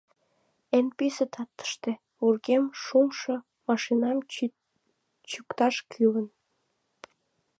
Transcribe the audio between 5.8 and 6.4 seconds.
кӱлын!